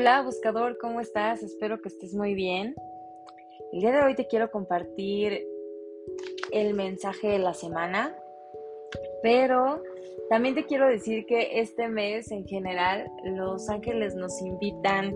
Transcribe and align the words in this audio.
Hola 0.00 0.22
buscador, 0.22 0.78
¿cómo 0.78 1.02
estás? 1.02 1.42
Espero 1.42 1.82
que 1.82 1.90
estés 1.90 2.14
muy 2.14 2.32
bien. 2.32 2.74
El 3.70 3.80
día 3.80 3.92
de 3.92 4.00
hoy 4.00 4.14
te 4.14 4.26
quiero 4.26 4.50
compartir 4.50 5.46
el 6.52 6.72
mensaje 6.72 7.28
de 7.28 7.38
la 7.38 7.52
semana, 7.52 8.16
pero 9.22 9.82
también 10.30 10.54
te 10.54 10.64
quiero 10.64 10.88
decir 10.88 11.26
que 11.26 11.60
este 11.60 11.88
mes 11.88 12.30
en 12.30 12.46
general 12.46 13.12
los 13.24 13.68
ángeles 13.68 14.14
nos 14.14 14.40
invitan 14.40 15.14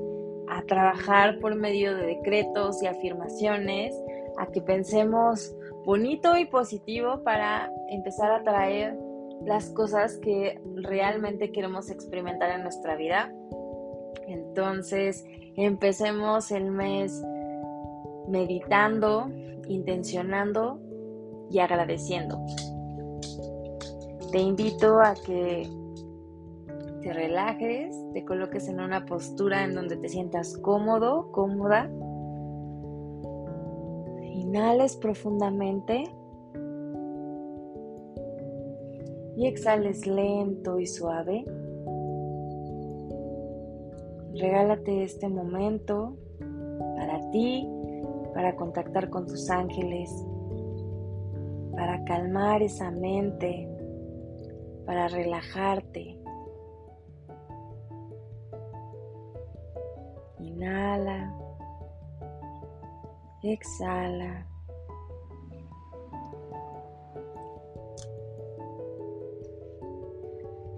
a 0.51 0.63
trabajar 0.67 1.39
por 1.41 1.55
medio 1.55 1.97
de 1.97 2.05
decretos 2.05 2.83
y 2.83 2.87
afirmaciones, 2.87 3.99
a 4.37 4.49
que 4.49 4.61
pensemos 4.61 5.57
bonito 5.87 6.37
y 6.37 6.45
positivo 6.45 7.23
para 7.25 7.73
empezar 7.89 8.31
a 8.33 8.43
traer 8.43 8.99
las 9.47 9.71
cosas 9.71 10.19
que 10.19 10.61
realmente 10.75 11.53
queremos 11.53 11.91
experimentar 11.91 12.51
en 12.51 12.65
nuestra 12.65 12.97
vida. 12.97 13.33
Entonces, 14.27 15.25
empecemos 15.57 16.51
el 16.51 16.71
mes 16.71 17.23
meditando, 18.29 19.31
intencionando 19.69 20.79
y 21.51 21.59
agradeciendo. 21.59 22.41
Te 24.33 24.41
invito 24.41 25.01
a 25.01 25.15
que 25.15 25.69
te 27.03 27.13
relajes, 27.13 27.95
te 28.15 28.25
coloques 28.25 28.67
en 28.69 28.81
una 28.81 29.05
postura 29.05 29.65
en 29.65 29.75
donde 29.75 29.97
te 29.97 30.09
sientas 30.09 30.57
cómodo, 30.59 31.31
cómoda. 31.33 31.91
Inhales 34.33 34.97
profundamente 34.97 36.05
y 39.37 39.47
exhales 39.47 40.07
lento 40.07 40.79
y 40.81 40.87
suave. 40.87 41.45
Regálate 44.35 45.05
este 45.05 45.29
momento 45.29 46.17
para 46.97 47.31
ti, 47.31 47.69
para 48.35 48.57
contactar 48.57 49.09
con 49.09 49.27
tus 49.27 49.49
ángeles, 49.49 50.11
para 51.73 52.03
calmar 52.05 52.61
esa 52.63 52.91
mente, 52.91 53.69
para 54.87 55.07
relajarte. 55.07 56.21
Inhala, 60.41 61.33
exhala. 63.43 64.49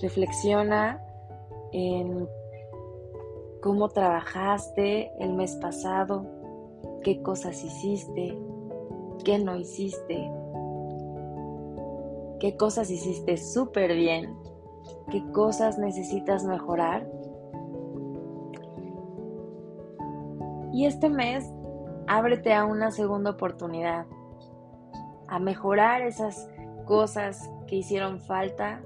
Reflexiona 0.02 1.02
en 1.72 2.28
cómo 3.67 3.89
trabajaste 3.89 5.11
el 5.19 5.33
mes 5.33 5.56
pasado, 5.56 6.25
qué 7.03 7.20
cosas 7.20 7.64
hiciste, 7.64 8.39
qué 9.25 9.41
no 9.41 9.56
hiciste, 9.56 10.31
qué 12.39 12.56
cosas 12.56 12.92
hiciste 12.92 13.36
súper 13.36 13.97
bien, 13.97 14.36
qué 15.11 15.20
cosas 15.33 15.81
necesitas 15.81 16.45
mejorar. 16.45 17.11
Y 20.73 20.86
este 20.86 21.11
mes, 21.11 21.53
ábrete 22.06 22.55
a 22.55 22.64
una 22.67 22.92
segunda 22.92 23.33
oportunidad, 23.33 24.06
a 25.27 25.41
mejorar 25.41 26.03
esas 26.03 26.48
cosas 26.84 27.51
que 27.67 27.75
hicieron 27.75 28.20
falta 28.20 28.80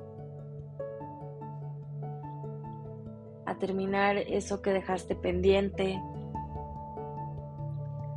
terminar 3.61 4.17
eso 4.17 4.61
que 4.61 4.73
dejaste 4.73 5.15
pendiente, 5.15 6.03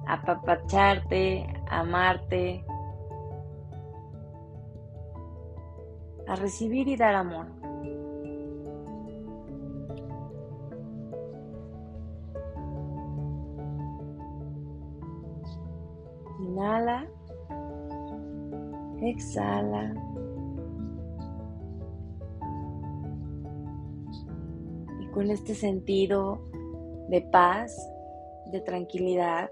apapacharte, 0.08 1.46
amarte, 1.70 2.66
a 6.28 6.36
recibir 6.36 6.88
y 6.88 6.96
dar 6.96 7.14
amor. 7.14 7.48
Inhala, 16.40 17.08
exhala. 19.02 20.13
Con 25.14 25.30
este 25.30 25.54
sentido 25.54 26.42
de 27.10 27.22
paz, 27.22 27.76
de 28.52 28.62
tranquilidad, 28.62 29.52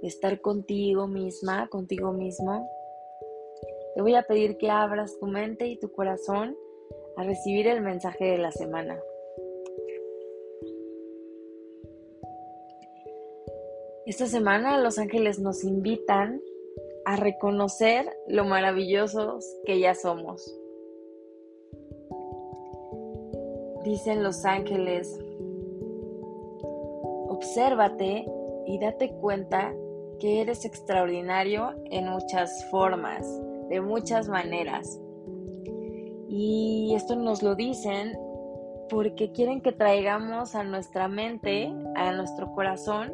de 0.00 0.08
estar 0.08 0.40
contigo 0.40 1.06
misma, 1.06 1.68
contigo 1.68 2.12
mismo, 2.12 2.68
te 3.94 4.02
voy 4.02 4.14
a 4.14 4.22
pedir 4.22 4.56
que 4.58 4.70
abras 4.70 5.18
tu 5.20 5.26
mente 5.26 5.66
y 5.68 5.78
tu 5.78 5.92
corazón 5.92 6.56
a 7.16 7.22
recibir 7.22 7.68
el 7.68 7.80
mensaje 7.82 8.24
de 8.24 8.38
la 8.38 8.50
semana. 8.50 8.98
Esta 14.06 14.26
semana 14.26 14.78
los 14.78 14.98
ángeles 14.98 15.38
nos 15.38 15.62
invitan 15.62 16.42
a 17.04 17.16
reconocer 17.16 18.06
lo 18.26 18.44
maravillosos 18.44 19.46
que 19.64 19.78
ya 19.78 19.94
somos. 19.94 20.58
Dicen 23.84 24.22
los 24.22 24.44
ángeles, 24.44 25.18
obsérvate 27.28 28.26
y 28.66 28.78
date 28.78 29.12
cuenta 29.20 29.74
que 30.20 30.40
eres 30.40 30.64
extraordinario 30.64 31.74
en 31.90 32.08
muchas 32.08 32.64
formas, 32.70 33.26
de 33.68 33.80
muchas 33.80 34.28
maneras. 34.28 35.00
Y 36.28 36.94
esto 36.94 37.16
nos 37.16 37.42
lo 37.42 37.56
dicen 37.56 38.16
porque 38.88 39.32
quieren 39.32 39.60
que 39.60 39.72
traigamos 39.72 40.54
a 40.54 40.62
nuestra 40.62 41.08
mente, 41.08 41.72
a 41.96 42.12
nuestro 42.12 42.52
corazón, 42.52 43.12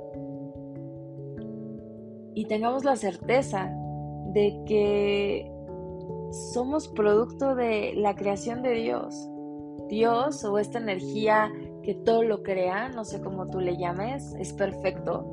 y 2.35 2.45
tengamos 2.45 2.85
la 2.85 2.97
certeza 2.97 3.73
de 4.33 4.63
que 4.67 5.51
somos 6.53 6.89
producto 6.89 7.55
de 7.55 7.95
la 7.97 8.15
creación 8.15 8.63
de 8.63 8.73
Dios. 8.73 9.29
Dios 9.89 10.45
o 10.45 10.59
esta 10.59 10.79
energía 10.79 11.51
que 11.83 11.95
todo 11.95 12.23
lo 12.23 12.43
crea, 12.43 12.89
no 12.89 13.05
sé 13.05 13.21
cómo 13.21 13.49
tú 13.49 13.61
le 13.61 13.77
llames, 13.77 14.35
es 14.39 14.53
perfecto. 14.53 15.25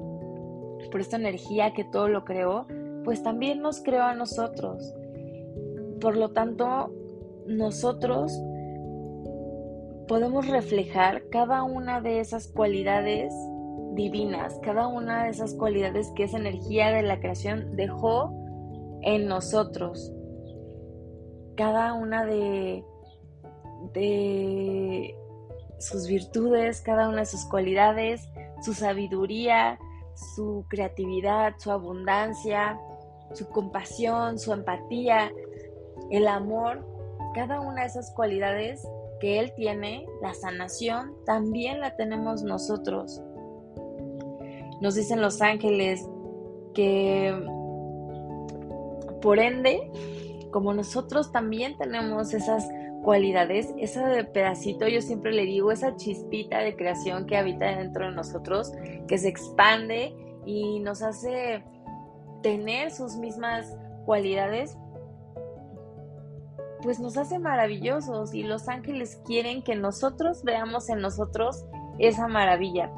Por 0.91 1.01
esta 1.01 1.17
energía 1.17 1.73
que 1.73 1.83
todo 1.83 2.07
lo 2.07 2.23
creó, 2.23 2.67
pues 3.03 3.21
también 3.21 3.61
nos 3.61 3.81
creó 3.81 4.03
a 4.03 4.15
nosotros. 4.15 4.93
Por 5.99 6.17
lo 6.17 6.31
tanto, 6.31 6.91
nosotros 7.45 8.31
podemos 10.07 10.47
reflejar 10.47 11.27
cada 11.29 11.63
una 11.63 12.01
de 12.01 12.19
esas 12.19 12.47
cualidades 12.47 13.33
divinas, 13.93 14.59
cada 14.61 14.87
una 14.87 15.23
de 15.23 15.29
esas 15.31 15.53
cualidades 15.55 16.11
que 16.15 16.23
esa 16.23 16.37
energía 16.37 16.91
de 16.91 17.01
la 17.01 17.19
creación 17.19 17.75
dejó 17.75 18.31
en 19.01 19.27
nosotros. 19.27 20.13
Cada 21.55 21.93
una 21.93 22.25
de 22.25 22.83
de 23.93 25.15
sus 25.79 26.07
virtudes, 26.07 26.81
cada 26.81 27.09
una 27.09 27.19
de 27.19 27.25
sus 27.25 27.45
cualidades, 27.45 28.29
su 28.61 28.73
sabiduría, 28.73 29.79
su 30.15 30.65
creatividad, 30.69 31.53
su 31.57 31.71
abundancia, 31.71 32.79
su 33.33 33.47
compasión, 33.49 34.39
su 34.39 34.53
empatía, 34.53 35.31
el 36.09 36.27
amor, 36.27 36.85
cada 37.33 37.59
una 37.59 37.81
de 37.81 37.87
esas 37.87 38.11
cualidades 38.11 38.87
que 39.19 39.39
Él 39.39 39.53
tiene, 39.55 40.05
la 40.21 40.33
sanación, 40.33 41.13
también 41.25 41.79
la 41.81 41.95
tenemos 41.95 42.43
nosotros. 42.43 43.21
Nos 44.81 44.95
dicen 44.95 45.21
los 45.21 45.41
ángeles 45.41 46.07
que 46.73 47.33
por 49.21 49.39
ende, 49.39 49.89
como 50.51 50.73
nosotros 50.73 51.31
también 51.31 51.77
tenemos 51.77 52.33
esas 52.33 52.67
cualidades, 53.05 53.71
ese 53.77 54.23
pedacito, 54.33 54.87
yo 54.87 54.99
siempre 54.99 55.31
le 55.31 55.43
digo, 55.43 55.71
esa 55.71 55.95
chispita 55.95 56.57
de 56.59 56.75
creación 56.75 57.27
que 57.27 57.37
habita 57.37 57.67
dentro 57.67 58.07
de 58.07 58.11
nosotros, 58.11 58.73
que 59.07 59.19
se 59.19 59.29
expande 59.29 60.15
y 60.43 60.79
nos 60.79 61.03
hace 61.03 61.63
tener 62.41 62.89
sus 62.89 63.15
mismas 63.17 63.77
cualidades, 64.05 64.75
pues 66.81 66.99
nos 66.99 67.15
hace 67.15 67.37
maravillosos 67.37 68.33
y 68.33 68.41
los 68.41 68.67
ángeles 68.67 69.21
quieren 69.23 69.63
que 69.63 69.75
nosotros 69.75 70.43
veamos 70.43 70.89
en 70.89 70.99
nosotros 70.99 71.63
esa 71.99 72.27
maravilla. 72.27 72.91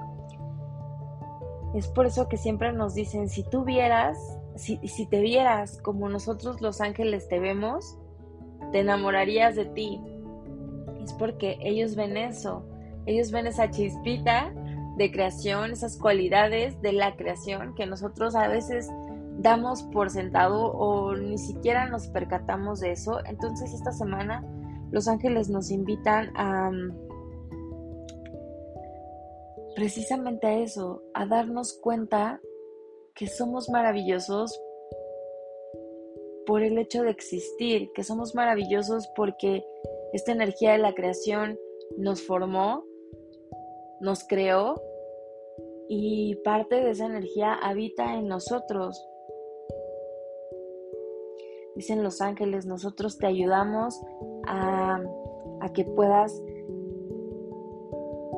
Es 1.76 1.90
por 1.90 2.06
eso 2.06 2.30
que 2.30 2.38
siempre 2.38 2.72
nos 2.72 2.94
dicen, 2.94 3.28
si 3.28 3.44
tú 3.44 3.66
vieras, 3.66 4.18
si, 4.56 4.78
si 4.88 5.06
te 5.06 5.20
vieras 5.20 5.82
como 5.82 6.08
nosotros 6.08 6.62
los 6.62 6.80
ángeles 6.80 7.28
te 7.28 7.40
vemos, 7.42 7.98
te 8.72 8.80
enamorarías 8.80 9.56
de 9.56 9.66
ti. 9.66 10.02
Es 11.02 11.14
porque 11.14 11.58
ellos 11.62 11.96
ven 11.96 12.18
eso, 12.18 12.66
ellos 13.06 13.32
ven 13.32 13.48
esa 13.48 13.70
chispita 13.72 14.54
de 14.98 15.12
creación, 15.12 15.72
esas 15.72 15.98
cualidades 15.98 16.82
de 16.82 16.94
la 16.94 17.16
creación 17.16 17.76
que 17.76 17.86
nosotros 17.86 18.36
a 18.36 18.48
veces 18.48 18.90
damos 19.40 19.84
por 19.84 20.10
sentado 20.10 20.72
o 20.72 21.16
ni 21.16 21.38
siquiera 21.38 21.88
nos 21.88 22.08
percatamos 22.08 22.80
de 22.80 22.92
eso. 22.92 23.24
Entonces 23.26 23.74
esta 23.74 23.92
semana 23.92 24.44
los 24.92 25.08
ángeles 25.08 25.50
nos 25.50 25.70
invitan 25.72 26.32
a 26.36 26.72
precisamente 29.76 30.48
a 30.48 30.58
eso, 30.58 31.04
a 31.14 31.28
darnos 31.28 31.74
cuenta 31.74 32.42
que 33.14 33.28
somos 33.28 33.70
maravillosos 33.70 34.60
por 36.48 36.64
el 36.64 36.78
hecho 36.78 37.04
de 37.04 37.12
existir, 37.12 37.92
que 37.94 38.04
somos 38.04 38.34
maravillosos 38.34 39.08
porque 39.16 39.64
esta 40.14 40.32
energía 40.32 40.72
de 40.72 40.78
la 40.78 40.94
creación 40.94 41.60
nos 41.98 42.22
formó, 42.22 42.86
nos 44.00 44.26
creó 44.26 44.82
y 45.90 46.36
parte 46.46 46.76
de 46.76 46.92
esa 46.92 47.06
energía 47.06 47.54
habita 47.54 48.16
en 48.16 48.30
nosotros. 48.30 49.06
Dicen 51.76 52.02
los 52.02 52.22
ángeles, 52.22 52.66
nosotros 52.66 53.18
te 53.18 53.28
ayudamos 53.28 54.02
a, 54.48 55.02
a 55.60 55.74
que 55.74 55.84
puedas 55.84 56.42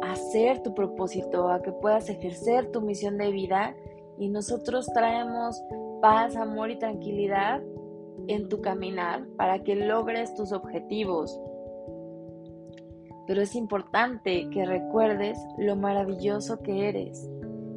hacer 0.01 0.63
tu 0.63 0.73
propósito, 0.73 1.49
a 1.49 1.61
que 1.61 1.71
puedas 1.71 2.09
ejercer 2.09 2.71
tu 2.71 2.81
misión 2.81 3.17
de 3.19 3.29
vida 3.31 3.75
y 4.17 4.29
nosotros 4.29 4.87
traemos 4.93 5.61
paz, 6.01 6.35
amor 6.35 6.71
y 6.71 6.79
tranquilidad 6.79 7.61
en 8.29 8.47
tu 8.47 8.61
caminar 8.61 9.25
para 9.37 9.63
que 9.63 9.75
logres 9.75 10.33
tus 10.35 10.51
objetivos. 10.51 11.37
Pero 13.27 13.41
es 13.41 13.55
importante 13.55 14.49
que 14.51 14.65
recuerdes 14.65 15.37
lo 15.57 15.75
maravilloso 15.75 16.61
que 16.61 16.89
eres. 16.89 17.29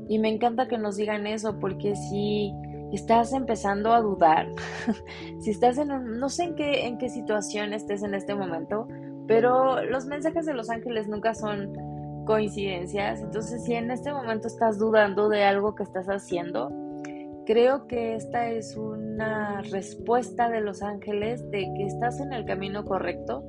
Y 0.08 0.18
me 0.18 0.28
encanta 0.28 0.68
que 0.68 0.78
nos 0.78 0.96
digan 0.96 1.26
eso 1.26 1.58
porque 1.58 1.96
si 1.96 2.52
estás 2.92 3.32
empezando 3.32 3.92
a 3.92 4.00
dudar, 4.00 4.46
si 5.40 5.50
estás 5.50 5.78
en 5.78 5.90
un, 5.90 6.18
no 6.18 6.28
sé 6.28 6.44
en 6.44 6.54
qué, 6.54 6.86
en 6.86 6.98
qué 6.98 7.08
situación 7.08 7.72
estés 7.72 8.02
en 8.02 8.14
este 8.14 8.34
momento, 8.34 8.86
pero 9.26 9.82
los 9.84 10.04
mensajes 10.04 10.44
de 10.44 10.52
los 10.52 10.68
ángeles 10.68 11.08
nunca 11.08 11.34
son 11.34 11.72
coincidencias. 12.26 13.20
Entonces, 13.22 13.64
si 13.64 13.74
en 13.74 13.90
este 13.90 14.12
momento 14.12 14.48
estás 14.48 14.78
dudando 14.78 15.28
de 15.28 15.44
algo 15.44 15.74
que 15.74 15.82
estás 15.82 16.06
haciendo, 16.08 16.70
creo 17.46 17.86
que 17.86 18.14
esta 18.14 18.48
es 18.48 18.76
una 19.12 19.62
respuesta 19.62 20.48
de 20.48 20.60
los 20.60 20.82
ángeles 20.82 21.48
de 21.50 21.70
que 21.76 21.84
estás 21.84 22.20
en 22.20 22.32
el 22.32 22.44
camino 22.44 22.84
correcto 22.84 23.44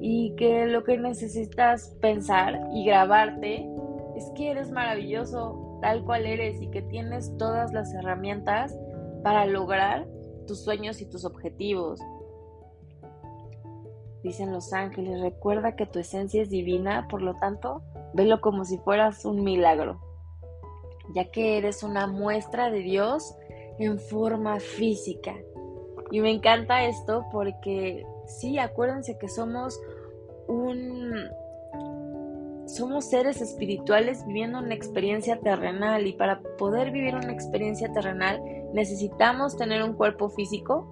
y 0.00 0.34
que 0.36 0.66
lo 0.66 0.84
que 0.84 0.98
necesitas 0.98 1.96
pensar 2.00 2.60
y 2.72 2.84
grabarte 2.86 3.68
es 4.16 4.30
que 4.36 4.50
eres 4.50 4.70
maravilloso 4.70 5.78
tal 5.82 6.04
cual 6.04 6.26
eres 6.26 6.60
y 6.60 6.68
que 6.70 6.82
tienes 6.82 7.36
todas 7.38 7.72
las 7.72 7.92
herramientas 7.94 8.78
para 9.22 9.46
lograr 9.46 10.06
tus 10.46 10.62
sueños 10.62 11.00
y 11.00 11.06
tus 11.06 11.24
objetivos. 11.24 12.00
Dicen 14.22 14.52
los 14.52 14.72
ángeles, 14.72 15.20
recuerda 15.20 15.76
que 15.76 15.86
tu 15.86 15.98
esencia 15.98 16.42
es 16.42 16.50
divina, 16.50 17.08
por 17.08 17.22
lo 17.22 17.34
tanto, 17.34 17.82
Velo 18.12 18.40
como 18.40 18.64
si 18.64 18.76
fueras 18.78 19.24
un 19.24 19.44
milagro, 19.44 20.00
ya 21.14 21.30
que 21.30 21.56
eres 21.58 21.82
una 21.82 22.06
muestra 22.06 22.70
de 22.70 22.80
Dios 22.80 23.34
en 23.80 23.98
forma 23.98 24.60
física. 24.60 25.34
Y 26.10 26.20
me 26.20 26.30
encanta 26.30 26.84
esto 26.84 27.24
porque 27.32 28.04
sí, 28.26 28.58
acuérdense 28.58 29.16
que 29.18 29.28
somos 29.28 29.80
un 30.48 31.12
somos 32.66 33.06
seres 33.06 33.40
espirituales 33.40 34.24
viviendo 34.26 34.58
una 34.58 34.74
experiencia 34.74 35.40
terrenal 35.40 36.06
y 36.06 36.12
para 36.12 36.40
poder 36.56 36.92
vivir 36.92 37.16
una 37.16 37.32
experiencia 37.32 37.92
terrenal 37.92 38.40
necesitamos 38.72 39.56
tener 39.56 39.82
un 39.82 39.94
cuerpo 39.94 40.28
físico. 40.28 40.86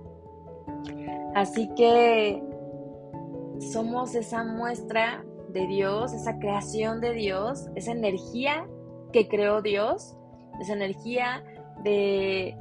Así 1.36 1.72
que 1.76 2.42
somos 3.60 4.16
esa 4.16 4.42
muestra 4.42 5.24
de 5.50 5.66
Dios, 5.66 6.12
esa 6.12 6.38
creación 6.38 7.00
de 7.00 7.12
Dios, 7.12 7.68
esa 7.76 7.92
energía 7.92 8.66
que 9.12 9.28
creó 9.28 9.62
Dios, 9.62 10.16
esa 10.60 10.72
energía 10.72 11.44
de, 11.84 12.56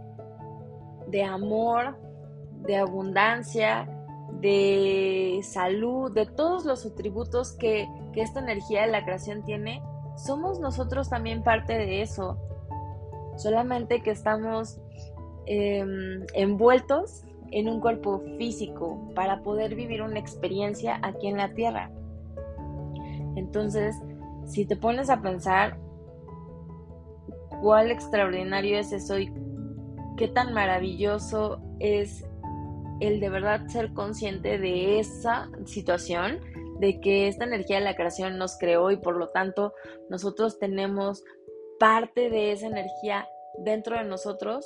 de 1.08 1.24
amor, 1.24 1.98
de 2.64 2.78
abundancia, 2.78 3.88
de 4.42 5.40
salud, 5.44 6.12
de 6.14 6.26
todos 6.26 6.66
los 6.66 6.86
atributos 6.86 7.54
que, 7.54 7.88
esta 8.16 8.40
energía 8.40 8.82
de 8.82 8.88
la 8.88 9.06
creación 9.06 9.44
tiene, 9.44 9.80
somos 10.16 10.60
nosotros 10.60 11.08
también 11.08 11.44
parte 11.44 11.74
de 11.74 12.02
eso. 12.02 12.36
Solamente 13.36 14.02
que 14.02 14.10
estamos 14.10 14.80
em, 15.46 16.26
envueltos 16.34 17.24
en 17.52 17.70
un 17.70 17.80
cuerpo 17.80 18.24
físico 18.40 19.12
para 19.14 19.44
poder 19.44 19.76
vivir 19.76 20.02
una 20.02 20.18
experiencia 20.18 21.00
aquí 21.04 21.28
en 21.28 21.38
la 21.38 21.54
tierra. 21.54 21.92
Entonces, 23.36 23.96
si 24.48 24.66
te 24.66 24.76
pones 24.76 25.12
a 25.12 25.22
pensar 25.22 25.78
cuál 27.62 27.92
extraordinario 27.92 28.80
es 28.80 28.92
eso 28.92 29.20
y 29.20 29.32
qué 30.18 30.28
tan 30.28 30.54
maravilloso 30.54 31.62
es 31.80 32.26
el 33.00 33.20
de 33.20 33.30
verdad 33.30 33.68
ser 33.68 33.94
consciente 33.94 34.58
de 34.58 35.00
esa 35.00 35.50
situación, 35.66 36.42
de 36.80 37.00
que 37.00 37.28
esta 37.28 37.46
energía 37.46 37.78
de 37.78 37.86
la 37.86 37.96
creación 37.96 38.38
nos 38.38 38.58
creó 38.58 38.92
y 38.92 38.98
por 38.98 39.16
lo 39.16 39.30
tanto 39.30 39.74
nosotros 40.10 40.60
tenemos 40.60 41.24
parte 41.80 42.30
de 42.30 42.52
esa 42.52 42.68
energía 42.68 43.28
dentro 43.60 43.98
de 43.98 44.04
nosotros, 44.04 44.66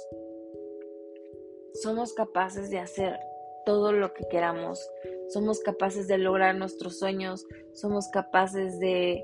somos 1.74 2.14
capaces 2.14 2.70
de 2.70 2.80
hacer 2.80 3.20
todo 3.66 3.92
lo 3.92 4.14
que 4.14 4.26
queramos, 4.30 4.90
somos 5.30 5.60
capaces 5.60 6.08
de 6.08 6.18
lograr 6.18 6.56
nuestros 6.56 7.00
sueños, 7.00 7.46
somos 7.74 8.10
capaces 8.10 8.80
de 8.80 9.24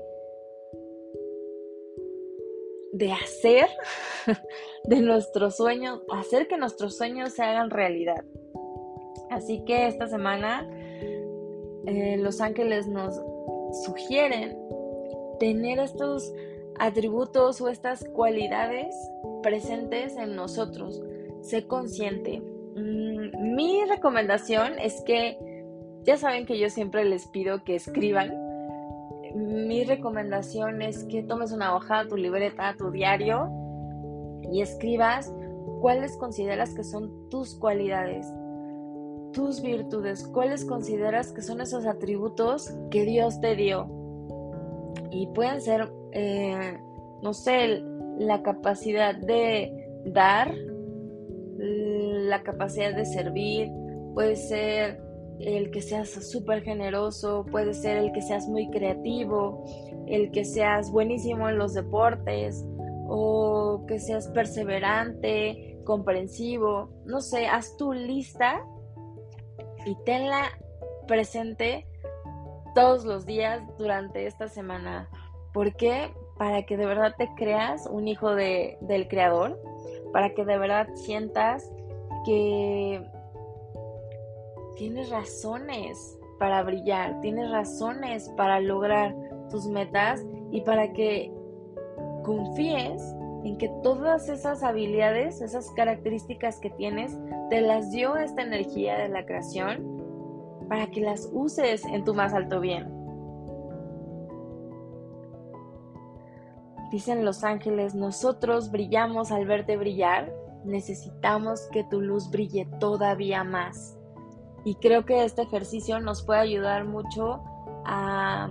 de 2.98 3.12
hacer 3.12 3.68
de 4.84 5.00
nuestros 5.00 5.56
sueños, 5.56 6.00
hacer 6.12 6.48
que 6.48 6.56
nuestros 6.56 6.96
sueños 6.96 7.32
se 7.32 7.42
hagan 7.42 7.70
realidad. 7.70 8.24
Así 9.30 9.64
que 9.64 9.86
esta 9.86 10.06
semana 10.06 10.68
eh, 11.86 12.16
los 12.18 12.40
ángeles 12.40 12.86
nos 12.86 13.14
sugieren 13.84 14.58
tener 15.38 15.78
estos 15.78 16.32
atributos 16.78 17.60
o 17.60 17.68
estas 17.68 18.04
cualidades 18.14 18.94
presentes 19.42 20.16
en 20.16 20.36
nosotros. 20.36 21.00
Sé 21.42 21.66
consciente, 21.66 22.42
Mm, 22.78 23.54
mi 23.54 23.84
recomendación 23.84 24.78
es 24.78 25.02
que, 25.02 25.36
ya 26.04 26.16
saben 26.16 26.46
que 26.46 26.58
yo 26.58 26.70
siempre 26.70 27.04
les 27.04 27.26
pido 27.26 27.64
que 27.64 27.74
escriban. 27.74 28.47
Mi 29.34 29.84
recomendación 29.84 30.82
es 30.82 31.04
que 31.04 31.22
tomes 31.22 31.52
una 31.52 31.74
hoja, 31.74 32.06
tu 32.08 32.16
libreta, 32.16 32.74
tu 32.76 32.90
diario 32.90 33.48
y 34.50 34.62
escribas 34.62 35.32
cuáles 35.80 36.16
consideras 36.16 36.74
que 36.74 36.84
son 36.84 37.28
tus 37.28 37.54
cualidades, 37.54 38.26
tus 39.32 39.60
virtudes, 39.60 40.26
cuáles 40.26 40.64
consideras 40.64 41.32
que 41.32 41.42
son 41.42 41.60
esos 41.60 41.86
atributos 41.86 42.74
que 42.90 43.04
Dios 43.04 43.40
te 43.40 43.54
dio. 43.54 43.88
Y 45.10 45.26
pueden 45.28 45.60
ser, 45.60 45.92
eh, 46.12 46.78
no 47.22 47.34
sé, 47.34 47.82
la 48.18 48.42
capacidad 48.42 49.14
de 49.14 49.72
dar, 50.06 50.54
la 51.58 52.42
capacidad 52.42 52.94
de 52.94 53.04
servir, 53.04 53.70
puede 54.14 54.36
ser 54.36 55.07
el 55.40 55.70
que 55.70 55.82
seas 55.82 56.10
súper 56.10 56.62
generoso, 56.62 57.46
puede 57.50 57.74
ser 57.74 57.98
el 57.98 58.12
que 58.12 58.22
seas 58.22 58.48
muy 58.48 58.68
creativo, 58.70 59.64
el 60.06 60.30
que 60.30 60.44
seas 60.44 60.90
buenísimo 60.90 61.48
en 61.48 61.58
los 61.58 61.74
deportes 61.74 62.64
o 63.08 63.84
que 63.86 63.98
seas 63.98 64.28
perseverante, 64.28 65.78
comprensivo, 65.84 66.90
no 67.06 67.20
sé, 67.20 67.46
haz 67.46 67.76
tu 67.76 67.92
lista 67.92 68.62
y 69.86 69.96
tenla 70.04 70.50
presente 71.06 71.86
todos 72.74 73.04
los 73.04 73.24
días 73.24 73.62
durante 73.78 74.26
esta 74.26 74.48
semana. 74.48 75.08
¿Por 75.54 75.74
qué? 75.76 76.12
Para 76.36 76.64
que 76.64 76.76
de 76.76 76.86
verdad 76.86 77.14
te 77.16 77.28
creas 77.36 77.88
un 77.90 78.06
hijo 78.06 78.34
de, 78.34 78.76
del 78.82 79.08
Creador, 79.08 79.58
para 80.12 80.34
que 80.34 80.44
de 80.44 80.58
verdad 80.58 80.88
sientas 80.94 81.70
que 82.24 83.02
tienes 84.78 85.10
razones 85.10 86.18
para 86.38 86.62
brillar, 86.62 87.20
tienes 87.20 87.50
razones 87.50 88.30
para 88.36 88.60
lograr 88.60 89.14
tus 89.50 89.66
metas 89.66 90.24
y 90.52 90.60
para 90.60 90.92
que 90.92 91.32
confíes 92.24 93.02
en 93.44 93.58
que 93.58 93.68
todas 93.82 94.28
esas 94.28 94.62
habilidades, 94.62 95.40
esas 95.40 95.70
características 95.72 96.60
que 96.60 96.70
tienes, 96.70 97.18
te 97.50 97.60
las 97.60 97.90
dio 97.90 98.16
esta 98.16 98.42
energía 98.42 98.96
de 98.98 99.08
la 99.08 99.26
creación 99.26 99.98
para 100.68 100.86
que 100.90 101.00
las 101.00 101.28
uses 101.32 101.84
en 101.84 102.04
tu 102.04 102.14
más 102.14 102.32
alto 102.32 102.60
bien. 102.60 102.94
Dicen 106.92 107.24
los 107.24 107.44
ángeles, 107.44 107.94
nosotros 107.94 108.70
brillamos 108.70 109.30
al 109.32 109.44
verte 109.44 109.76
brillar, 109.76 110.32
necesitamos 110.64 111.68
que 111.72 111.84
tu 111.84 112.00
luz 112.00 112.30
brille 112.30 112.66
todavía 112.78 113.44
más. 113.44 113.97
Y 114.68 114.74
creo 114.74 115.06
que 115.06 115.24
este 115.24 115.40
ejercicio 115.40 115.98
nos 115.98 116.22
puede 116.22 116.40
ayudar 116.40 116.84
mucho 116.84 117.42
a 117.86 118.50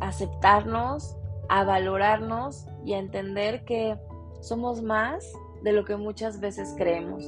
aceptarnos, 0.00 1.16
a 1.48 1.64
valorarnos 1.64 2.66
y 2.84 2.92
a 2.92 2.98
entender 2.98 3.64
que 3.64 3.96
somos 4.42 4.82
más 4.82 5.32
de 5.62 5.72
lo 5.72 5.86
que 5.86 5.96
muchas 5.96 6.40
veces 6.40 6.74
creemos. 6.76 7.24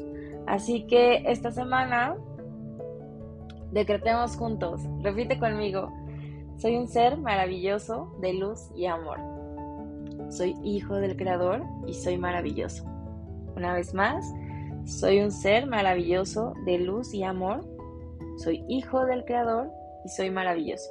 Así 0.47 0.87
que 0.89 1.23
esta 1.25 1.51
semana 1.51 2.19
decretemos 3.73 4.37
juntos, 4.37 4.83
repite 5.01 5.39
conmigo, 5.39 5.91
soy 6.59 6.77
un 6.77 6.87
ser 6.87 7.17
maravilloso 7.17 8.15
de 8.21 8.35
luz 8.35 8.71
y 8.77 8.85
amor. 8.85 9.21
Soy 10.29 10.55
hijo 10.63 10.97
del 10.97 11.17
Creador 11.17 11.63
y 11.87 11.95
soy 11.95 12.19
maravilloso. 12.19 12.85
Una 13.57 13.73
vez 13.73 13.95
más, 13.95 14.31
soy 14.89 15.21
un 15.21 15.31
ser 15.31 15.67
maravilloso 15.67 16.55
de 16.65 16.79
luz 16.79 17.13
y 17.13 17.23
amor. 17.23 17.61
Soy 18.39 18.65
hijo 18.69 19.05
del 19.05 19.25
Creador 19.25 19.71
y 20.05 20.09
soy 20.09 20.31
maravilloso. 20.31 20.91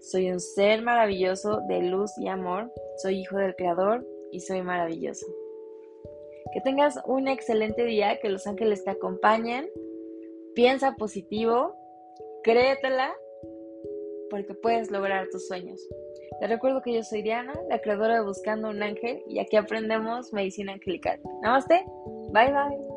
Soy 0.00 0.30
un 0.30 0.38
ser 0.38 0.82
maravilloso 0.82 1.62
de 1.66 1.80
luz 1.82 2.12
y 2.18 2.28
amor. 2.28 2.70
Soy 2.98 3.20
hijo 3.20 3.38
del 3.38 3.56
Creador 3.56 4.06
y 4.32 4.40
soy 4.40 4.60
maravilloso. 4.60 5.26
Que 6.52 6.60
tengas 6.60 7.00
un 7.06 7.26
excelente 7.26 7.84
día, 7.84 8.20
que 8.20 8.28
los 8.28 8.46
ángeles 8.46 8.84
te 8.84 8.90
acompañen. 8.90 9.68
Piensa 10.54 10.96
positivo, 10.96 11.74
créetela, 12.42 13.16
porque 14.28 14.54
puedes 14.54 14.90
lograr 14.90 15.28
tus 15.30 15.48
sueños. 15.48 15.80
Te 16.40 16.46
recuerdo 16.46 16.82
que 16.82 16.94
yo 16.94 17.02
soy 17.02 17.22
Diana, 17.22 17.52
la 17.68 17.78
creadora 17.78 18.14
de 18.14 18.24
Buscando 18.24 18.70
un 18.70 18.82
Ángel, 18.82 19.22
y 19.28 19.38
aquí 19.38 19.56
aprendemos 19.56 20.32
medicina 20.32 20.72
angelical. 20.72 21.20
Namaste, 21.42 21.84
bye 22.32 22.52
bye. 22.52 22.93